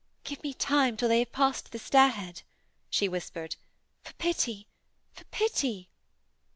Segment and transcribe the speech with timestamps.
[0.23, 2.41] 'Give me time, till they have passed the stairhead,'
[2.89, 3.55] she whispered.
[4.03, 4.67] 'For pity!
[5.13, 5.89] for pity.'